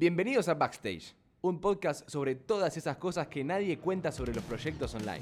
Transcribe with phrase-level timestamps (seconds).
[0.00, 4.94] Bienvenidos a Backstage, un podcast sobre todas esas cosas que nadie cuenta sobre los proyectos
[4.94, 5.20] online.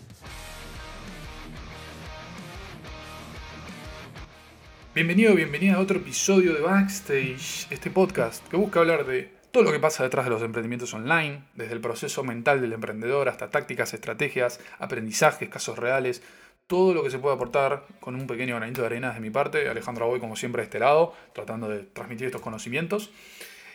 [4.94, 9.72] Bienvenido, bienvenida a otro episodio de Backstage, este podcast que busca hablar de todo lo
[9.72, 13.94] que pasa detrás de los emprendimientos online, desde el proceso mental del emprendedor hasta tácticas,
[13.94, 16.22] estrategias, aprendizajes, casos reales,
[16.68, 19.68] todo lo que se puede aportar con un pequeño granito de arena de mi parte.
[19.68, 23.10] Alejandro Aboy, como siempre, de este lado, tratando de transmitir estos conocimientos.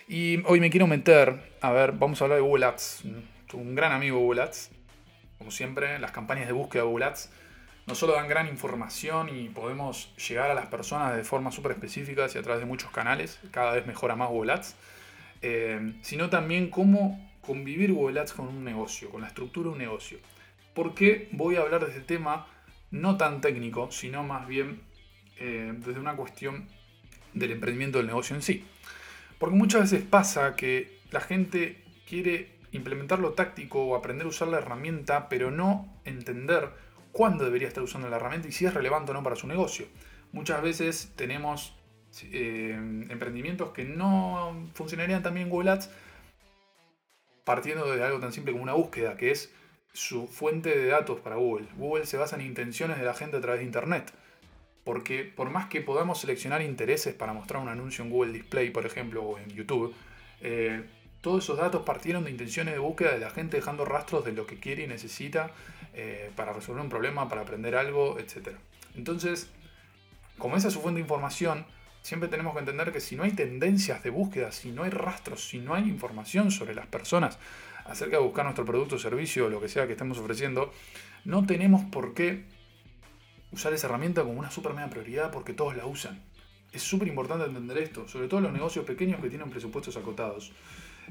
[0.07, 3.03] Y hoy me quiero meter, a ver, vamos a hablar de Google Ads.
[3.53, 4.71] Un gran amigo Google Ads.
[5.37, 7.31] Como siempre, las campañas de búsqueda de Google Ads
[7.85, 12.27] no solo dan gran información y podemos llegar a las personas de forma súper específica
[12.33, 14.75] y a través de muchos canales, cada vez mejora más Google Ads,
[15.41, 19.79] eh, sino también cómo convivir Google Ads con un negocio, con la estructura de un
[19.79, 20.17] negocio.
[20.73, 22.47] ¿Por qué voy a hablar de este tema
[22.91, 24.81] no tan técnico, sino más bien
[25.39, 26.67] eh, desde una cuestión
[27.33, 28.65] del emprendimiento del negocio en sí?
[29.43, 34.47] Porque muchas veces pasa que la gente quiere implementar lo táctico o aprender a usar
[34.47, 36.69] la herramienta, pero no entender
[37.11, 39.85] cuándo debería estar usando la herramienta y si es relevante o no para su negocio.
[40.31, 41.75] Muchas veces tenemos
[42.31, 42.71] eh,
[43.09, 45.89] emprendimientos que no funcionarían también en Google Ads
[47.43, 49.53] partiendo de algo tan simple como una búsqueda, que es
[49.91, 51.67] su fuente de datos para Google.
[51.75, 54.13] Google se basa en intenciones de la gente a través de Internet.
[54.83, 58.85] Porque por más que podamos seleccionar intereses para mostrar un anuncio en Google Display, por
[58.85, 59.93] ejemplo, o en YouTube,
[60.41, 60.83] eh,
[61.21, 64.45] todos esos datos partieron de intenciones de búsqueda de la gente dejando rastros de lo
[64.45, 65.51] que quiere y necesita
[65.93, 68.57] eh, para resolver un problema, para aprender algo, etc.
[68.95, 69.49] Entonces,
[70.37, 71.65] como esa es su fuente de información,
[72.01, 75.47] siempre tenemos que entender que si no hay tendencias de búsqueda, si no hay rastros,
[75.47, 77.39] si no hay información sobre las personas
[77.85, 80.73] acerca de buscar nuestro producto servicio o lo que sea que estemos ofreciendo,
[81.25, 82.43] no tenemos por qué
[83.53, 86.21] usar esa herramienta como una super mega prioridad porque todos la usan.
[86.71, 90.51] Es súper importante entender esto, sobre todo los negocios pequeños que tienen presupuestos acotados.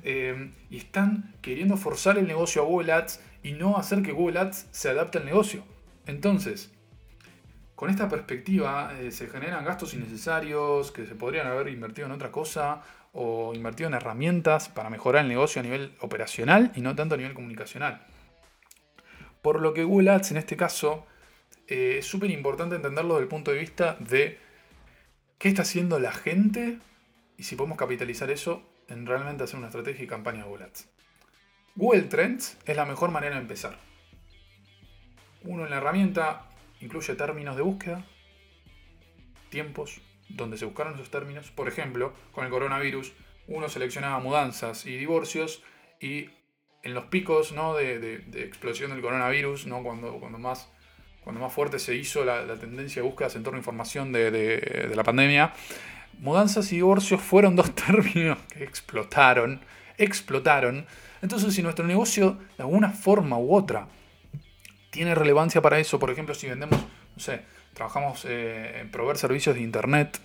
[0.02, 4.40] Eh, y están queriendo forzar el negocio a Google Ads y no hacer que Google
[4.40, 5.62] Ads se adapte al negocio.
[6.06, 6.72] Entonces,
[7.76, 12.32] con esta perspectiva eh, se generan gastos innecesarios que se podrían haber invertido en otra
[12.32, 12.82] cosa
[13.12, 17.18] o invertido en herramientas para mejorar el negocio a nivel operacional y no tanto a
[17.18, 18.04] nivel comunicacional.
[19.42, 21.06] Por lo que Google Ads en este caso
[21.68, 24.38] eh, es súper importante entenderlo desde el punto de vista de
[25.38, 26.78] qué está haciendo la gente
[27.36, 30.88] y si podemos capitalizar eso en realmente hacer una estrategia y campaña de Google Ads.
[31.74, 33.78] Google Trends es la mejor manera de empezar.
[35.44, 36.48] Uno en la herramienta
[36.80, 38.04] incluye términos de búsqueda,
[39.48, 41.50] tiempos donde se buscaron esos términos.
[41.50, 43.12] Por ejemplo, con el coronavirus,
[43.48, 45.62] uno seleccionaba mudanzas y divorcios
[46.00, 46.30] y
[46.82, 47.74] en los picos ¿no?
[47.74, 49.82] de, explosión del coronavirus, ¿no?
[49.82, 50.70] cuando, cuando, más,
[51.24, 55.04] cuando más fuerte se hizo la, tendencia de búsquedas en torno a información de, la
[55.04, 55.52] pandemia,
[56.18, 59.60] mudanzas y divorcios fueron dos términos que explotaron,
[59.98, 60.86] explotaron.
[61.20, 63.86] Entonces, si nuestro negocio de alguna forma u otra
[64.90, 69.54] tiene relevancia para eso, por ejemplo, si vendemos, no sé, trabajamos eh, en proveer servicios
[69.54, 70.18] de Internet,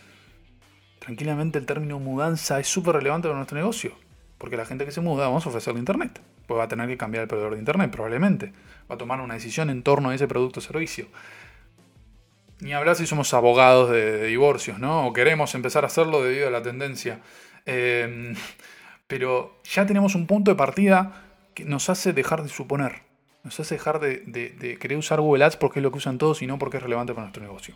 [0.99, 4.06] tranquilamente el término mudanza es súper relevante para nuestro negocio.
[4.37, 6.21] Porque la gente que se muda, vamos a ofrecerle Internet.
[6.45, 8.53] Pues va a tener que cambiar el proveedor de Internet, probablemente.
[8.89, 11.07] Va a tomar una decisión en torno a ese producto o servicio.
[12.59, 15.07] Ni hablar si somos abogados de, divorcios, ¿no?
[15.07, 17.19] O queremos empezar a hacerlo debido a la tendencia.
[17.65, 18.35] Em,
[19.07, 23.03] pero ya tenemos un punto de partida que nos hace dejar de suponer.
[23.43, 26.41] Nos hace dejar de, de querer usar Google Ads porque es lo que usan todos
[26.41, 27.75] y no porque es relevante para nuestro negocio.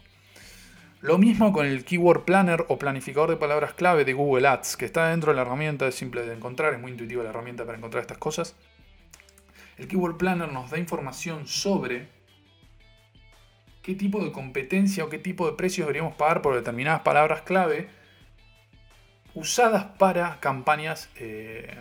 [1.01, 4.85] Lo mismo con el Keyword Planner o planificador de palabras clave de Google Ads, que
[4.85, 7.79] está dentro de la herramienta, es simple de encontrar, es muy intuitiva la herramienta para
[7.79, 8.56] encontrar estas cosas.
[9.78, 12.07] El Keyword Planner nos da información sobre
[13.81, 17.89] qué tipo de competencia o qué tipo de precios deberíamos pagar por determinadas palabras clave
[19.33, 21.78] usadas para campañas eh,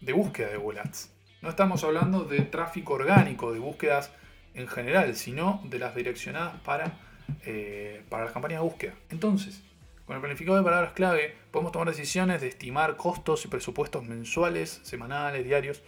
[0.00, 1.12] de búsqueda de Google Ads.
[1.40, 4.10] No estamos hablando de tráfico orgánico, de búsquedas
[4.54, 6.98] en general, sino de las direccionadas para
[7.44, 8.94] eh, para las campañas de búsqueda.
[9.10, 9.62] Entonces,
[10.04, 14.80] con el planificador de palabras clave podemos tomar decisiones de estimar costos y presupuestos mensuales,
[14.82, 15.82] semanales, diarios,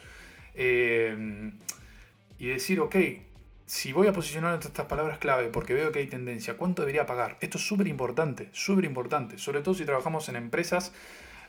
[0.54, 1.52] eh,
[2.38, 2.96] y decir, ok,
[3.66, 7.36] si voy a posicionar estas palabras clave porque veo que hay tendencia, ¿cuánto debería pagar?
[7.40, 10.92] Esto es súper importante, súper importante, sobre todo si trabajamos en empresas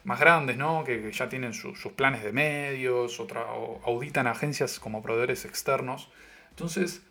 [0.04, 0.84] más grandes, ¿no?
[0.84, 6.10] que, ya tienen sus planes de medios o auditan agencias como proveedores externos.
[6.50, 7.02] Entonces,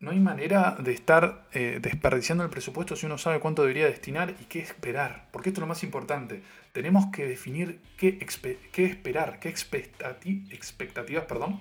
[0.00, 4.34] no hay manera de estar eh, desperdiciando el presupuesto si uno sabe cuánto debería destinar
[4.40, 5.28] y qué esperar.
[5.30, 6.42] Porque esto es lo más importante.
[6.72, 8.18] Tenemos que definir qué,
[8.76, 11.60] esperar, qué expectativas perdón,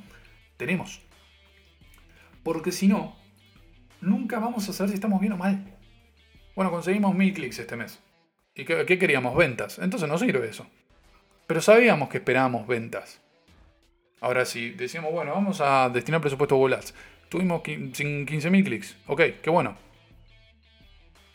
[0.56, 1.02] tenemos.
[2.42, 3.18] Porque si no,
[4.00, 5.76] nunca vamos a saber si estamos bien o mal.
[6.56, 8.00] Bueno, conseguimos mil clics este mes.
[8.56, 9.36] ¿Y qué, queríamos?
[9.36, 9.80] Ventas.
[9.80, 10.66] Entonces no sirve eso.
[11.46, 13.22] Pero sabíamos que esperábamos ventas.
[14.22, 16.80] Ahora sí, decíamos, bueno, vamos a destinar presupuesto a Google.
[17.30, 18.98] Tuvimos 15.000 clics.
[19.06, 19.78] Ok, qué bueno.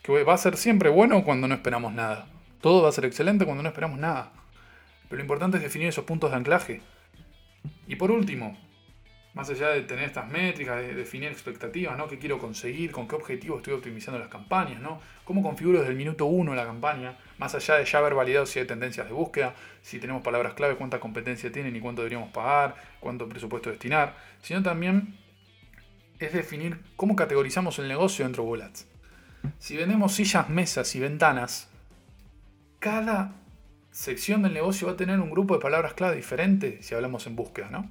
[0.03, 2.27] Que va a ser siempre bueno cuando no esperamos nada.
[2.59, 4.33] Todo va a ser excelente cuando no esperamos nada.
[5.09, 6.81] Pero lo importante es definir esos puntos de anclaje.
[7.87, 8.57] Y por último,
[9.33, 12.07] más allá de tener estas métricas, de definir expectativas, ¿no?
[12.07, 12.91] ¿Qué quiero conseguir?
[12.91, 14.81] ¿Con qué objetivo estoy optimizando las campañas?
[14.81, 14.99] ¿no?
[15.23, 17.17] ¿Cómo configuro desde el minuto 1 la campaña?
[17.37, 20.75] Más allá de ya haber validado si hay tendencias de búsqueda, si tenemos palabras clave,
[20.75, 25.24] cuánta competencia tienen y cuánto deberíamos pagar, cuánto presupuesto destinar, sino también
[26.19, 28.87] es definir cómo categorizamos el negocio dentro de Google Ads.
[29.59, 31.69] Si vendemos sillas, mesas y ventanas,
[32.79, 33.33] cada
[33.91, 37.35] sección del negocio va a tener un grupo de palabras clave diferente si hablamos en
[37.35, 37.89] búsqueda, ¿no?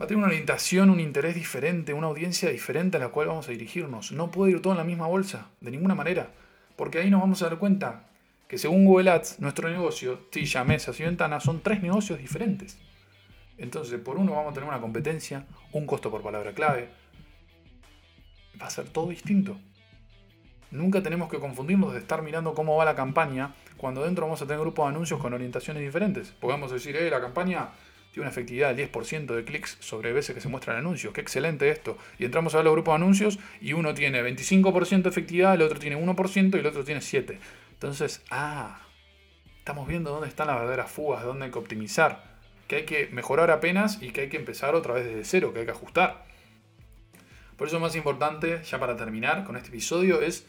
[0.00, 3.48] va a tener una orientación, un interés diferente, una audiencia diferente a la cual vamos
[3.48, 4.12] a dirigirnos.
[4.12, 6.30] No puede ir todo en la misma bolsa, de ninguna manera.
[6.76, 8.04] Porque ahí nos vamos a dar cuenta
[8.46, 12.78] que según Google Ads, nuestro negocio, silla, mesas y ventanas, son tres negocios diferentes.
[13.58, 16.88] Entonces, por uno vamos a tener una competencia, un costo por palabra clave.
[18.60, 19.58] Va a ser todo distinto.
[20.70, 24.46] Nunca tenemos que confundirnos de estar mirando cómo va la campaña cuando dentro vamos a
[24.46, 26.32] tener grupos de anuncios con orientaciones diferentes.
[26.40, 27.70] Podemos decir, eh, la campaña
[28.12, 31.12] tiene una efectividad del 10% de clics sobre veces que se muestran anuncios.
[31.12, 31.96] Qué excelente esto.
[32.18, 35.62] Y entramos a ver los grupos de anuncios y uno tiene 25% de efectividad, el
[35.62, 37.38] otro tiene 1% y el otro tiene 7%.
[37.72, 38.80] Entonces, ah,
[39.58, 42.35] estamos viendo dónde están las verdaderas fugas, dónde hay que optimizar,
[42.66, 45.60] que hay que mejorar apenas y que hay que empezar otra vez desde cero, que
[45.60, 46.24] hay que ajustar.
[47.56, 50.46] Por eso más importante, ya para terminar con este episodio, es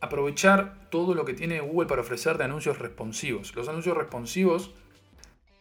[0.00, 3.54] aprovechar todo lo que tiene Google para ofrecer de anuncios responsivos.
[3.54, 4.72] Los anuncios responsivos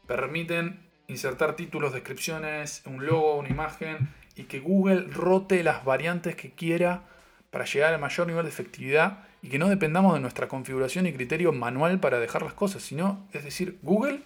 [0.06, 6.52] permiten insertar títulos, descripciones, un logo, una imagen y que Google rote las variantes que
[6.52, 7.04] quiera
[7.50, 11.14] para llegar al mayor nivel de efectividad y que no dependamos de nuestra configuración y
[11.14, 14.22] criterio manual para dejar las cosas, sino, es decir, Google,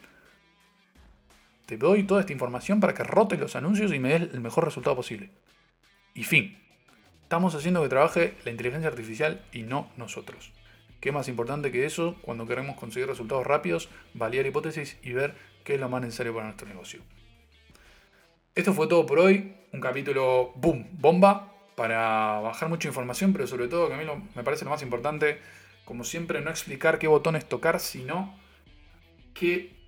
[1.71, 4.65] te doy toda esta información para que rotes los anuncios y me des el mejor
[4.65, 5.29] resultado posible.
[6.13, 6.57] Y fin,
[7.23, 10.51] estamos haciendo que trabaje la inteligencia artificial y no nosotros.
[10.99, 15.33] ¿Qué más importante que eso cuando queremos conseguir resultados rápidos, validar hipótesis y ver
[15.63, 16.99] qué es lo más necesario para nuestro negocio?
[18.53, 19.55] Esto fue todo por hoy.
[19.71, 24.03] Un capítulo, boom, bomba, para bajar mucha información, pero sobre todo que a mí
[24.35, 25.39] me parece lo más importante,
[25.85, 28.37] como siempre, no explicar qué botones tocar, sino
[29.33, 29.80] qué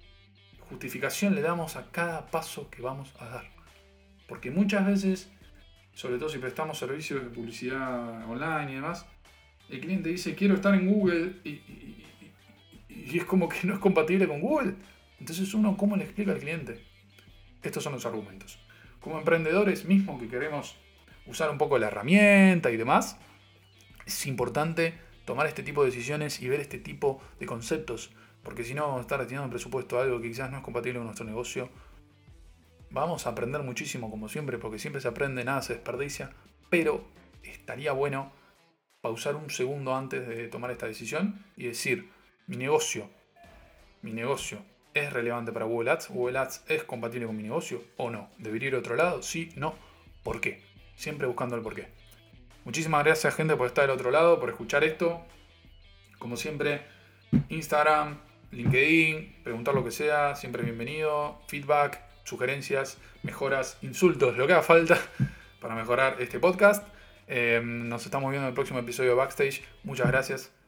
[0.73, 3.45] justificación le damos a cada paso que vamos a dar.
[4.27, 5.31] Porque muchas veces,
[5.93, 9.05] sobre todo si prestamos servicios de publicidad online y demás,
[9.69, 11.61] el cliente dice quiero estar en Google y,
[12.89, 14.73] es como que no es compatible con Google.
[15.19, 16.83] Entonces uno, ¿cómo le explica al cliente?
[17.61, 18.59] Estos son los argumentos.
[18.99, 20.75] Como emprendedores mismos que queremos
[21.27, 23.17] usar un poco la herramienta y demás,
[24.05, 28.11] es importante tomar este tipo de decisiones y ver este tipo de conceptos,
[28.43, 30.63] porque si no vamos a estar destinando un presupuesto a algo que quizás no es
[30.63, 31.69] compatible con nuestro negocio.
[32.91, 36.31] Vamos a aprender muchísimo como siempre, porque siempre se aprende, nada se desperdicia,
[36.69, 37.03] pero
[37.41, 38.31] estaría bueno
[39.01, 42.09] pausar un segundo antes de tomar esta decisión y decir,
[42.47, 43.09] mi negocio,
[44.01, 44.59] mi negocio
[44.93, 48.69] es relevante para Google Ads, Google Ads es compatible con mi negocio o no, debería
[48.69, 49.75] ir a otro lado, sí, no,
[50.21, 50.61] ¿por qué?
[50.95, 51.87] Siempre buscando el por qué.
[52.65, 55.21] Muchísimas gracias gente por estar del otro lado, por escuchar esto.
[56.17, 56.81] Como siempre,
[57.49, 58.19] Instagram,
[58.53, 64.97] LinkedIn, preguntar lo que sea, siempre bienvenido, feedback, sugerencias, mejoras, insultos, lo que haga falta
[65.59, 66.87] para mejorar este podcast.
[67.27, 69.63] Em, nos estamos viendo en el próximo episodio de Backstage.
[69.83, 70.62] Muchas gracias.